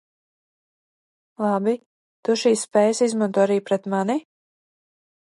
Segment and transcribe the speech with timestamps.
[1.45, 1.75] Labi,
[2.25, 4.21] tu šīs spējas izmanto arī pret mani?